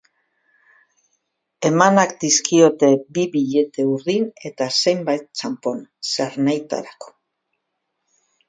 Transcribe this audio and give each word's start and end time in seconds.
Emanak 1.69 2.15
dizkiote 2.23 2.89
bi 3.19 3.27
billete 3.35 3.87
urdin 3.91 4.27
eta 4.51 4.69
zenbait 4.81 5.31
txanpon, 5.41 5.87
zernahitarako. 6.15 7.17